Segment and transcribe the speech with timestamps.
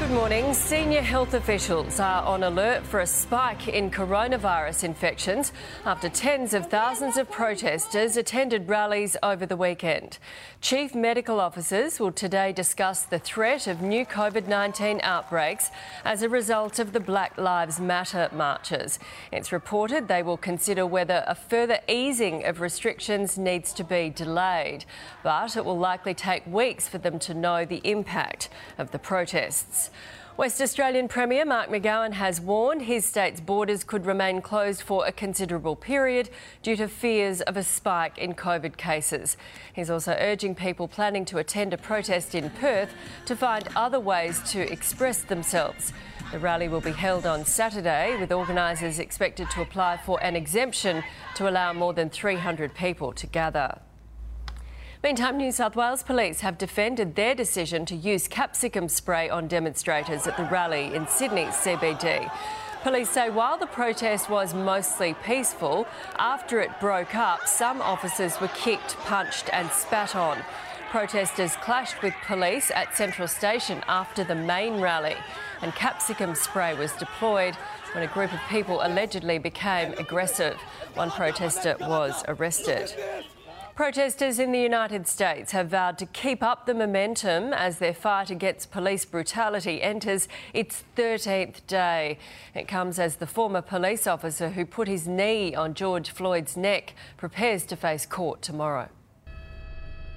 [0.00, 0.52] Good morning.
[0.54, 5.52] Senior health officials are on alert for a spike in coronavirus infections
[5.86, 10.18] after tens of thousands of protesters attended rallies over the weekend.
[10.60, 15.70] Chief medical officers will today discuss the threat of new COVID 19 outbreaks
[16.04, 18.98] as a result of the Black Lives Matter marches.
[19.30, 24.86] It's reported they will consider whether a further easing of restrictions needs to be delayed,
[25.22, 29.83] but it will likely take weeks for them to know the impact of the protests.
[30.36, 35.12] West Australian Premier Mark McGowan has warned his state's borders could remain closed for a
[35.12, 36.28] considerable period
[36.60, 39.36] due to fears of a spike in COVID cases.
[39.72, 42.92] He's also urging people planning to attend a protest in Perth
[43.26, 45.92] to find other ways to express themselves.
[46.32, 51.04] The rally will be held on Saturday, with organisers expected to apply for an exemption
[51.36, 53.78] to allow more than 300 people to gather.
[55.04, 60.26] Meantime, New South Wales police have defended their decision to use capsicum spray on demonstrators
[60.26, 62.32] at the rally in Sydney's CBD.
[62.82, 68.48] Police say while the protest was mostly peaceful, after it broke up, some officers were
[68.54, 70.38] kicked, punched, and spat on.
[70.88, 75.16] Protesters clashed with police at Central Station after the main rally,
[75.60, 77.54] and capsicum spray was deployed
[77.92, 80.56] when a group of people allegedly became aggressive.
[80.94, 82.94] One protester was arrested.
[83.74, 88.30] Protesters in the United States have vowed to keep up the momentum as their fight
[88.30, 92.16] against police brutality enters its 13th day.
[92.54, 96.94] It comes as the former police officer who put his knee on George Floyd's neck
[97.16, 98.90] prepares to face court tomorrow.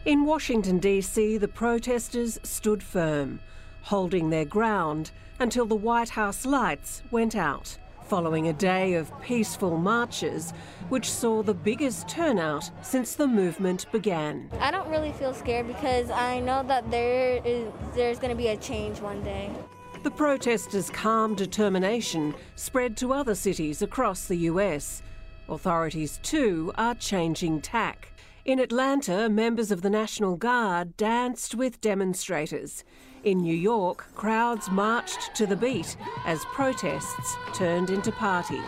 [0.05, 3.39] In Washington, D.C., the protesters stood firm,
[3.81, 5.09] holding their ground
[5.39, 10.51] until the White House lights went out following a day of peaceful marches,
[10.89, 14.49] which saw the biggest turnout since the movement began.
[14.59, 18.47] I don't really feel scared because I know that there is there's going to be
[18.47, 19.49] a change one day.
[20.03, 25.01] The protesters' calm determination spread to other cities across the US.
[25.49, 28.13] Authorities, too, are changing tack.
[28.45, 32.85] In Atlanta, members of the National Guard danced with demonstrators.
[33.23, 38.61] In New York, crowds marched to the beat as protests turned into parties.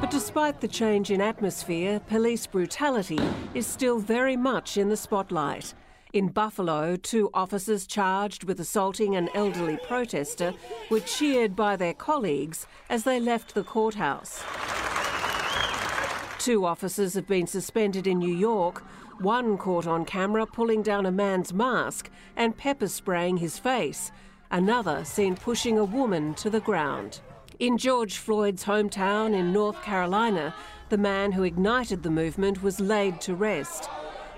[0.00, 3.20] But despite the change in atmosphere, police brutality
[3.52, 5.74] is still very much in the spotlight.
[6.12, 10.54] In Buffalo, two officers charged with assaulting an elderly protester
[10.88, 14.42] were cheered by their colleagues as they left the courthouse.
[16.46, 18.84] Two officers have been suspended in New York
[19.18, 24.12] one caught on camera pulling down a man's mask and pepper spraying his face.
[24.48, 27.18] Another seen pushing a woman to the ground.
[27.58, 30.54] In George Floyd's hometown in North Carolina,
[30.88, 33.90] the man who ignited the movement was laid to rest.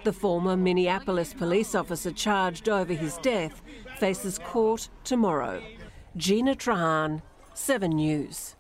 [0.05, 3.61] The former Minneapolis police officer charged over his death
[3.99, 5.63] faces court tomorrow.
[6.17, 7.21] Gina Trahan,
[7.53, 8.55] 7 News.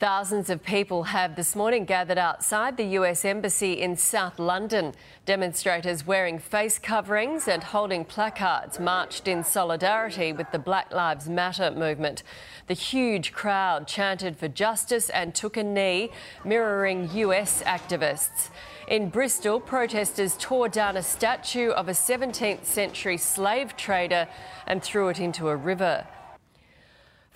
[0.00, 4.94] Thousands of people have this morning gathered outside the US Embassy in South London.
[5.26, 11.72] Demonstrators wearing face coverings and holding placards marched in solidarity with the Black Lives Matter
[11.72, 12.22] movement.
[12.68, 16.12] The huge crowd chanted for justice and took a knee,
[16.44, 18.50] mirroring US activists.
[18.86, 24.28] In Bristol, protesters tore down a statue of a 17th century slave trader
[24.64, 26.06] and threw it into a river.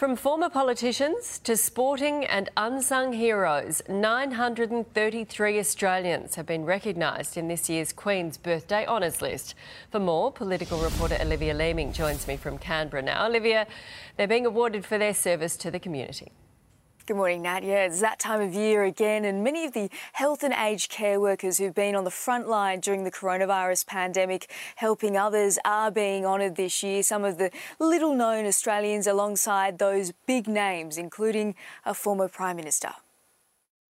[0.02, 7.70] From former politicians to sporting and unsung heroes, 933 Australians have been recognised in this
[7.70, 9.54] year's Queen's Birthday Honours list.
[9.92, 13.28] For more, political reporter Olivia Leeming joins me from Canberra now.
[13.28, 13.68] Olivia,
[14.16, 16.32] they're being awarded for their service to the community.
[17.04, 17.64] Good morning, Nat.
[17.64, 21.18] Yeah, it's that time of year again, and many of the health and aged care
[21.18, 26.24] workers who've been on the front line during the coronavirus pandemic, helping others, are being
[26.24, 27.02] honoured this year.
[27.02, 27.50] Some of the
[27.80, 32.92] little known Australians alongside those big names, including a former Prime Minister.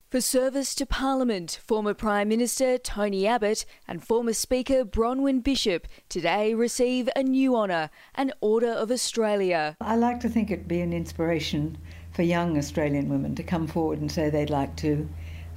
[0.09, 6.55] For service to Parliament, former Prime Minister Tony Abbott and former Speaker Bronwyn Bishop today
[6.55, 9.77] receive a new honour, an Order of Australia.
[9.83, 11.77] I like to think it'd be an inspiration
[12.13, 15.09] for young Australian women to come forward and say they'd like to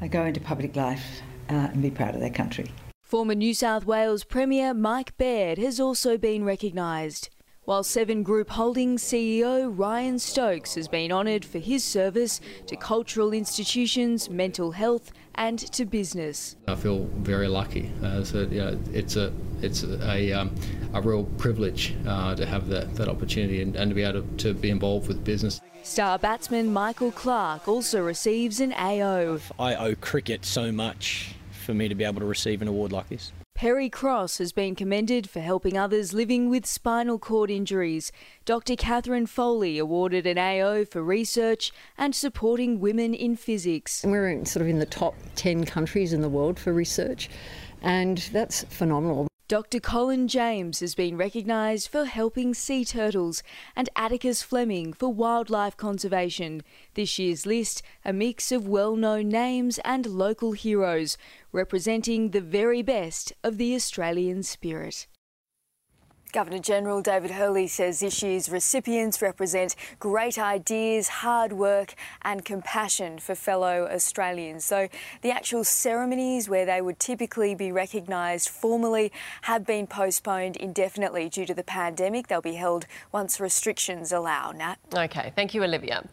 [0.01, 2.71] uh, go into public life uh, and be proud of their country.
[3.01, 7.29] Former New South Wales Premier Mike Baird has also been recognised,
[7.63, 13.31] while Seven Group Holdings CEO Ryan Stokes has been honoured for his service to cultural
[13.31, 16.55] institutions, mental health, and to business.
[16.67, 17.91] I feel very lucky.
[18.03, 20.53] Uh, so, you know, it's a it's a, um,
[20.93, 24.37] a real privilege uh, to have that, that opportunity and, and to be able to,
[24.37, 25.61] to be involved with business.
[25.83, 29.39] Star batsman Michael Clarke also receives an AO.
[29.59, 31.35] I owe cricket so much
[31.65, 33.31] for me to be able to receive an award like this.
[33.55, 38.11] Perry Cross has been commended for helping others living with spinal cord injuries.
[38.43, 38.75] Dr.
[38.75, 44.03] Catherine Foley awarded an AO for research and supporting women in physics.
[44.05, 47.29] We're in, sort of in the top 10 countries in the world for research,
[47.81, 49.29] and that's phenomenal.
[49.47, 49.79] Dr.
[49.79, 53.43] Colin James has been recognised for helping sea turtles
[53.75, 56.63] and Atticus Fleming for wildlife conservation.
[56.95, 61.15] This year's list, a mix of well known names and local heroes,
[61.51, 65.05] representing the very best of the Australian spirit.
[66.35, 71.93] Governor General David Hurley says this year's recipients represent great ideas, hard work,
[72.23, 74.65] and compassion for fellow Australians.
[74.65, 74.89] So,
[75.21, 81.45] the actual ceremonies where they would typically be recognised formally have been postponed indefinitely due
[81.45, 82.27] to the pandemic.
[82.27, 84.51] They'll be held once restrictions allow.
[84.51, 84.75] Nat.
[84.93, 86.03] Okay, thank you, Olivia.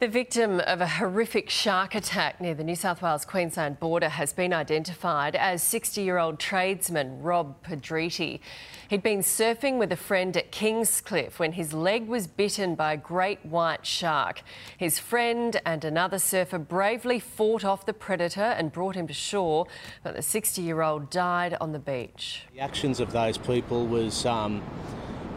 [0.00, 4.32] The victim of a horrific shark attack near the New South Wales Queensland border has
[4.32, 8.40] been identified as 60 year old tradesman Rob Pedretti.
[8.88, 12.96] He'd been surfing with a friend at Kingscliff when his leg was bitten by a
[12.96, 14.40] great white shark.
[14.78, 19.66] His friend and another surfer bravely fought off the predator and brought him to shore,
[20.02, 22.46] but the 60 year old died on the beach.
[22.54, 24.24] The actions of those people was.
[24.24, 24.62] Um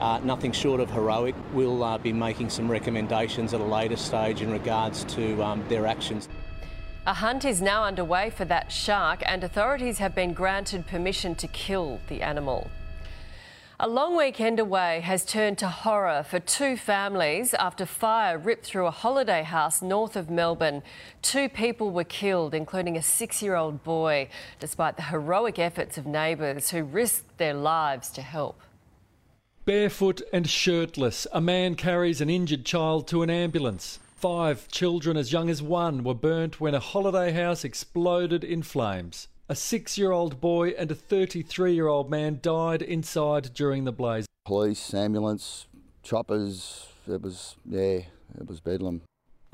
[0.03, 1.33] uh, nothing short of heroic.
[1.53, 5.88] We'll uh, be making some recommendations at a later stage in regards to um, their
[5.88, 6.27] actions.
[7.07, 11.47] A hunt is now underway for that shark, and authorities have been granted permission to
[11.47, 12.69] kill the animal.
[13.79, 18.88] A long weekend away has turned to horror for two families after fire ripped through
[18.88, 20.83] a holiday house north of Melbourne.
[21.21, 24.27] Two people were killed, including a six year old boy,
[24.59, 28.59] despite the heroic efforts of neighbours who risked their lives to help.
[29.65, 33.98] Barefoot and shirtless, a man carries an injured child to an ambulance.
[34.18, 39.30] Five children as young as one were burnt when a holiday house exploded in flames.
[39.48, 43.94] A six year old boy and a 33 year old man died inside during the
[43.94, 44.25] blaze.
[44.44, 45.68] Police, ambulance,
[46.01, 48.01] choppers, it was, yeah,
[48.38, 49.01] it was bedlam.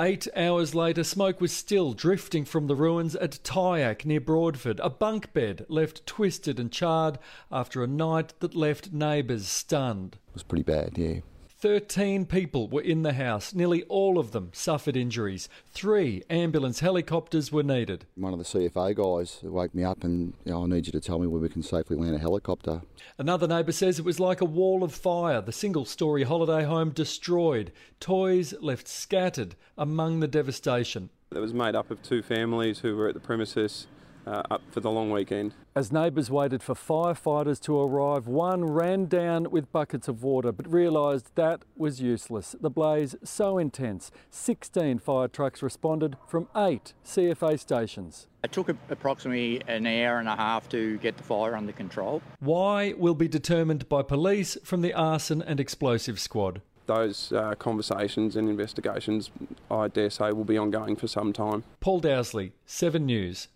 [0.02, 4.80] Eight hours later, smoke was still drifting from the ruins at Tyaak near Broadford.
[4.82, 7.20] A bunk bed left twisted and charred
[7.52, 10.16] after a night that left neighbours stunned.
[10.30, 11.20] It was pretty bad, yeah.
[11.60, 13.54] 13 people were in the house.
[13.54, 15.50] Nearly all of them suffered injuries.
[15.68, 18.06] Three ambulance helicopters were needed.
[18.16, 21.02] One of the CFA guys woke me up and you know, I need you to
[21.02, 22.84] tell me where we can safely land a helicopter.
[23.18, 25.42] Another neighbour says it was like a wall of fire.
[25.42, 31.10] The single story holiday home destroyed, toys left scattered among the devastation.
[31.36, 33.88] It was made up of two families who were at the premises
[34.26, 35.54] uh, up for the long weekend.
[35.76, 40.72] As neighbours waited for firefighters to arrive, one ran down with buckets of water but
[40.72, 42.56] realised that was useless.
[42.60, 48.28] The blaze so intense, 16 fire trucks responded from eight CFA stations.
[48.44, 52.22] It took approximately an hour and a half to get the fire under control.
[52.40, 58.36] Why will be determined by police from the arson and explosive squad those uh, conversations
[58.36, 59.30] and investigations,
[59.70, 61.64] I dare say, will be ongoing for some time.
[61.80, 63.48] Paul Dowsley, 7 News.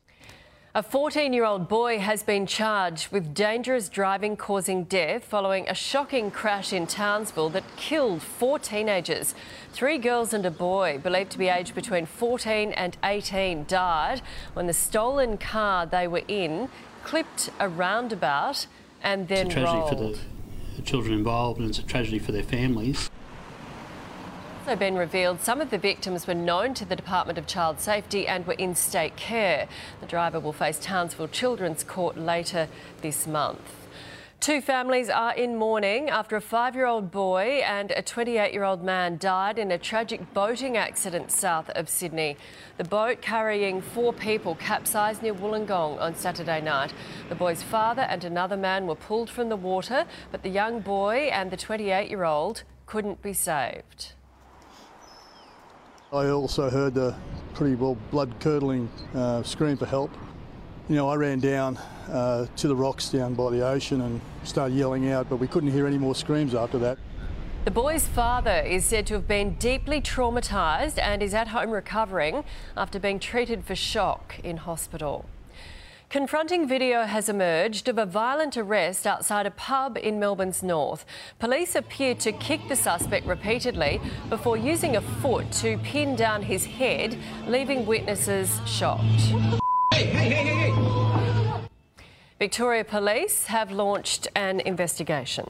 [0.75, 5.75] A 14 year old boy has been charged with dangerous driving causing death following a
[5.75, 9.35] shocking crash in Townsville that killed four teenagers.
[9.71, 14.65] Three girls and a boy, believed to be aged between 14 and 18, died when
[14.65, 16.69] the stolen car they were in
[17.03, 18.65] clipped a roundabout
[19.03, 20.17] and then it's a tragedy rolled.
[20.17, 23.11] for the children involved and it's a tragedy for their families
[24.63, 28.25] also been revealed some of the victims were known to the Department of Child Safety
[28.29, 29.67] and were in state care.
[29.99, 32.69] The driver will face Townsville Children's Court later
[33.01, 33.59] this month.
[34.39, 38.63] Two families are in mourning after a five year old boy and a 28 year
[38.63, 42.37] old man died in a tragic boating accident south of Sydney.
[42.77, 46.93] The boat carrying four people capsized near Wollongong on Saturday night.
[47.27, 51.29] The boy's father and another man were pulled from the water, but the young boy
[51.33, 54.13] and the 28 year old couldn't be saved.
[56.13, 57.19] I also heard a
[57.55, 60.11] pretty well blood curdling uh, scream for help.
[60.87, 61.77] You know, I ran down
[62.07, 65.71] uh, to the rocks down by the ocean and started yelling out, but we couldn't
[65.71, 66.99] hear any more screams after that.
[67.65, 72.43] The boy's father is said to have been deeply traumatised and is at home recovering
[72.77, 75.25] after being treated for shock in hospital.
[76.09, 81.05] Confronting video has emerged of a violent arrest outside a pub in Melbourne's north.
[81.39, 86.65] Police appeared to kick the suspect repeatedly before using a foot to pin down his
[86.65, 87.17] head,
[87.47, 89.03] leaving witnesses shocked.
[89.93, 91.63] Hey, hey, hey,
[92.37, 95.49] Victoria Police have launched an investigation.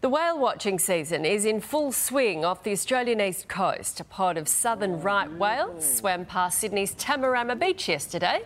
[0.00, 3.98] The whale watching season is in full swing off the Australian east coast.
[3.98, 8.42] A pod of southern right whales swam past Sydney's Tamarama beach yesterday.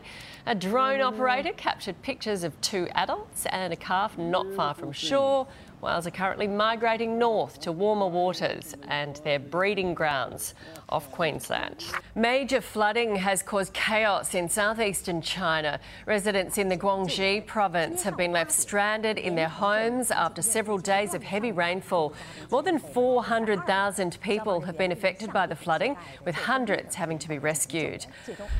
[0.46, 5.46] A drone operator captured pictures of two adults and a calf not far from shore.
[5.82, 10.54] Whales are currently migrating north to warmer waters and their breeding grounds
[10.88, 11.84] off Queensland.
[12.14, 15.80] Major flooding has caused chaos in southeastern China.
[16.06, 21.14] Residents in the Guangxi province have been left stranded in their homes after several days
[21.14, 22.14] of heavy rainfall.
[22.52, 27.38] More than 400,000 people have been affected by the flooding, with hundreds having to be
[27.38, 28.06] rescued.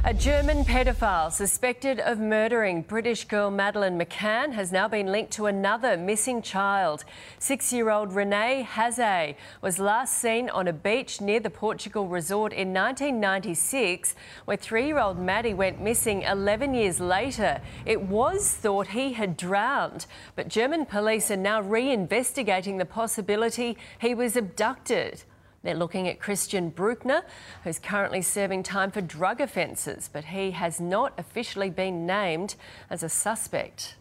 [0.05, 5.47] A German pedophile suspected of murdering British girl Madeleine McCann has now been linked to
[5.47, 7.05] another missing child.
[7.39, 12.53] Six year old René Hasee was last seen on a beach near the Portugal resort
[12.53, 14.15] in 1996,
[14.45, 17.61] where three year old Maddie went missing 11 years later.
[17.85, 24.15] It was thought he had drowned, but German police are now reinvestigating the possibility he
[24.15, 25.25] was abducted.
[25.63, 27.23] They're looking at Christian Bruckner,
[27.63, 32.57] who's currently serving time for drug offences, but he has not officially been named
[32.91, 33.97] as a suspect.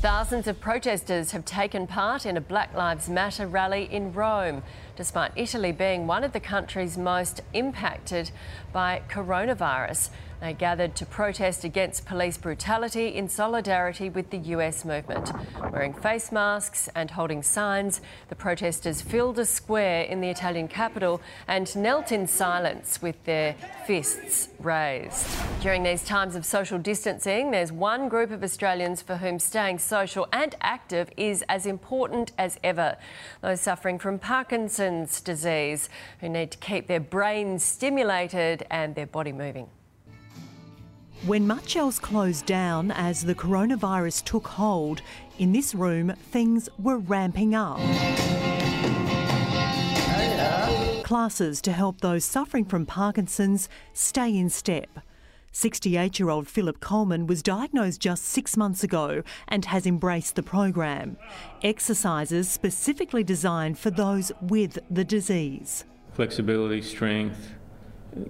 [0.00, 4.62] Thousands of protesters have taken part in a Black Lives Matter rally in Rome,
[4.96, 8.30] despite Italy being one of the countries most impacted
[8.72, 10.10] by coronavirus.
[10.40, 15.32] They gathered to protest against police brutality in solidarity with the US movement.
[15.72, 21.22] Wearing face masks and holding signs, the protesters filled a square in the Italian capital
[21.48, 23.54] and knelt in silence with their
[23.86, 25.26] fists raised.
[25.62, 30.28] During these times of social distancing, there's one group of Australians for whom staying social
[30.32, 32.98] and active is as important as ever.
[33.40, 34.76] Those suffering from Parkinson's
[35.24, 35.88] disease,
[36.20, 39.68] who need to keep their brains stimulated and their body moving.
[41.24, 45.02] When much else closed down as the coronavirus took hold,
[45.38, 47.78] in this room things were ramping up.
[51.04, 54.88] Classes to help those suffering from Parkinson's stay in step.
[55.56, 60.42] 68 year old Philip Coleman was diagnosed just six months ago and has embraced the
[60.42, 61.16] program.
[61.62, 65.86] Exercises specifically designed for those with the disease.
[66.12, 67.54] Flexibility, strength,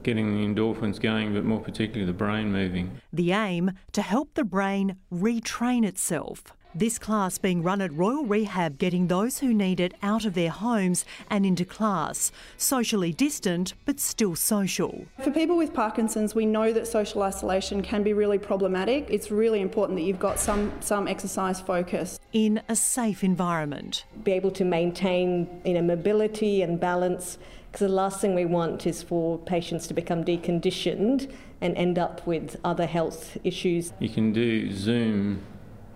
[0.05, 3.01] getting the endorphins going, but more particularly the brain moving.
[3.13, 6.56] The aim to help the brain retrain itself.
[6.77, 10.51] This class being run at Royal Rehab, getting those who need it out of their
[10.51, 12.31] homes and into class.
[12.59, 15.07] Socially distant, but still social.
[15.25, 19.07] For people with Parkinson's, we know that social isolation can be really problematic.
[19.09, 22.21] It's really important that you've got some, some exercise focus.
[22.35, 24.05] In a safe environment.
[24.23, 27.39] Be able to maintain you know, mobility and balance
[27.73, 32.27] because the last thing we want is for patients to become deconditioned and end up
[32.27, 33.95] with other health issues.
[33.99, 35.43] You can do Zoom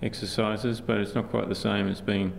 [0.02, 2.32] exercises, but it's not quite the same as being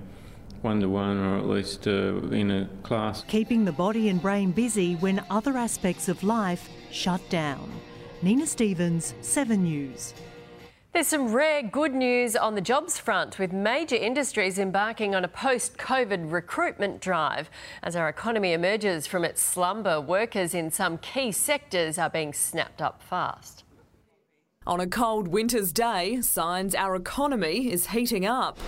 [0.62, 3.24] one to one or at least uh, in a class.
[3.28, 7.72] Keeping the body and brain busy when other aspects of life shut down.
[8.22, 10.14] Nina Stevens, 7 News.
[10.94, 15.30] There's some rare good news on the jobs front, with major industries embarking on a
[15.30, 17.50] post COVID recruitment drive.
[17.82, 22.82] As our economy emerges from its slumber, workers in some key sectors are being snapped
[22.82, 23.64] up fast.
[24.68, 28.60] On a cold winter's day, signs our economy is heating up.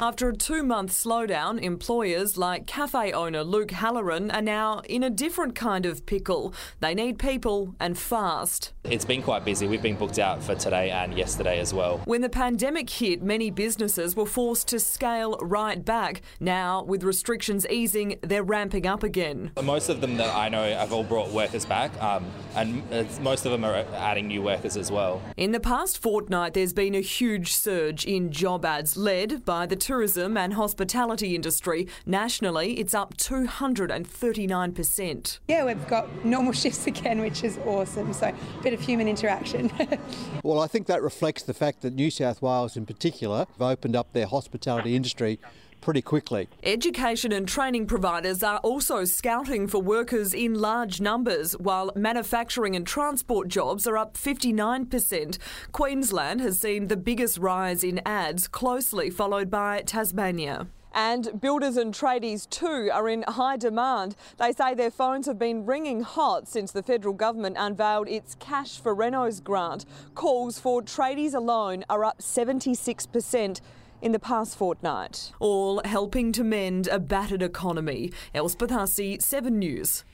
[0.00, 5.10] After a two month slowdown, employers like cafe owner Luke Halloran are now in a
[5.10, 6.54] different kind of pickle.
[6.80, 8.72] They need people and fast.
[8.84, 9.66] It's been quite busy.
[9.66, 11.98] We've been booked out for today and yesterday as well.
[12.06, 16.22] When the pandemic hit, many businesses were forced to scale right back.
[16.40, 19.52] Now, with restrictions easing, they're ramping up again.
[19.62, 22.82] Most of them that I know have all brought workers back, um, and
[23.20, 25.20] most of them are adding new workers as well.
[25.36, 29.76] In the past fortnight, there's been a huge surge in job ads led by the
[29.90, 31.88] tourism and hospitality industry.
[32.06, 35.40] Nationally, it's up 239%.
[35.48, 38.12] Yeah, we've got normal shifts again, which is awesome.
[38.12, 39.68] So, a bit of human interaction.
[40.44, 43.96] well, I think that reflects the fact that New South Wales, in particular, have opened
[43.96, 45.40] up their hospitality industry
[45.80, 46.48] pretty quickly.
[46.62, 52.86] Education and training providers are also scouting for workers in large numbers, while manufacturing and
[52.86, 55.38] transport jobs are up 59%.
[55.72, 60.66] Queensland has seen the biggest rise in ads, closely followed by Tasmania.
[60.92, 64.16] And builders and tradies too are in high demand.
[64.38, 68.80] They say their phones have been ringing hot since the federal government unveiled its Cash
[68.80, 69.84] for Renos grant.
[70.14, 73.60] Calls for tradies alone are up 76%
[74.02, 75.32] in the past fortnight.
[75.38, 78.12] All helping to mend a battered economy.
[78.34, 80.04] Elspeth Hussey, 7 News.